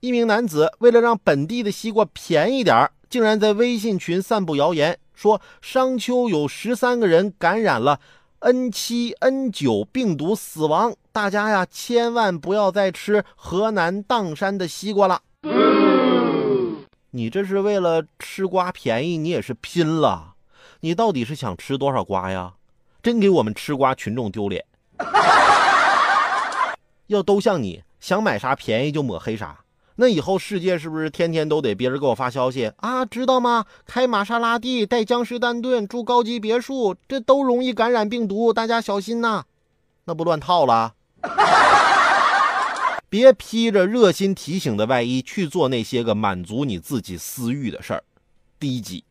[0.00, 7.98] 一名男子为了让本地的西瓜便宜点竟然在微信群散布谣言，说商丘有十三个人感染了
[8.40, 15.20] N 七 N 九病毒死亡，大家呀千万不要再吃河南砀山的西瓜了。
[17.10, 20.34] 你这是为了吃瓜便宜，你也是拼了。
[20.80, 22.52] 你到底是想吃多少瓜呀？
[23.02, 24.64] 真给我们吃瓜群众丢脸。
[27.08, 29.58] 要都像你想买啥便宜就抹黑啥，
[30.00, 33.04] 那以后世界是不是天天都得别人给我发消息啊？
[33.04, 33.64] 知道吗？
[33.84, 39.42] 开玛莎拉蒂，带江诗丹顿，住高级别墅，这都容易感染病毒，大家小心呐！
[40.04, 40.94] 那不乱套了？
[43.10, 48.04] 别披着热心提醒的外衣去做那些个满足你自己私欲的事儿，
[48.60, 49.02] 低级。